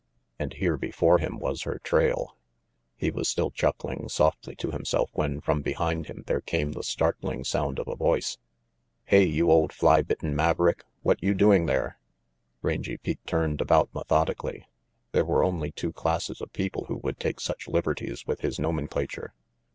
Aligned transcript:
And 0.39 0.53
here 0.53 0.77
before 0.77 1.19
him 1.19 1.37
was 1.37 1.61
her 1.61 1.77
trail. 1.77 2.35
He 2.95 3.11
was 3.11 3.27
still 3.27 3.51
chuckling 3.51 4.09
softly 4.09 4.55
to 4.55 4.71
himself 4.71 5.11
when 5.13 5.39
from 5.41 5.61
behind 5.61 6.07
him 6.07 6.23
there 6.25 6.41
came 6.41 6.71
the 6.71 6.81
startling 6.81 7.43
sound 7.43 7.77
of 7.77 7.87
a 7.87 7.95
voice. 7.95 8.39
"Hey, 9.05 9.23
you 9.25 9.51
old 9.51 9.71
fly 9.71 10.01
bitten 10.01 10.35
maverick, 10.35 10.83
what 11.03 11.21
you 11.21 11.35
doing 11.35 11.67
there?" 11.67 11.99
64 12.63 12.67
RANGY 12.69 12.81
PETE 12.81 12.87
Rangy 12.89 12.97
Pete 12.97 13.27
turned 13.27 13.61
about 13.61 13.93
methodically. 13.93 14.65
There 15.11 15.23
were 15.23 15.43
only 15.43 15.71
two 15.71 15.93
classes 15.93 16.41
of 16.41 16.51
people 16.51 16.85
who 16.85 16.97
would 17.03 17.19
take 17.19 17.39
such 17.39 17.67
liberties 17.67 18.25
with 18.25 18.39
his 18.41 18.57
nomenclature. 18.57 19.35